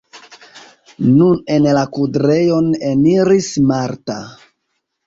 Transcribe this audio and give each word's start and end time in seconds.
Nun 1.09 1.43
en 1.57 1.67
la 1.79 1.85
kudrejon 1.99 2.73
eniris 2.95 3.53
Marta. 3.71 4.21